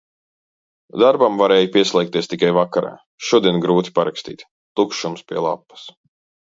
[1.03, 2.91] Darbam varēju pieslēgties tikai vakarā.
[3.29, 4.47] Šodien grūti parakstīt.
[4.81, 5.91] Tukšums pie lapas.